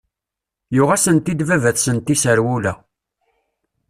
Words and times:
Yuɣ-asent-d 0.75 1.39
baba-tsent 1.49 2.05
iserwula. 2.13 2.73